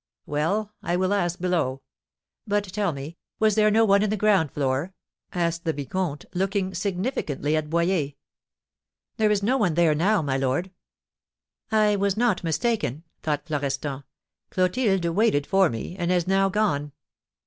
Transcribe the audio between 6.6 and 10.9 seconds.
significantly at Boyer. "There is no one there now, my lord."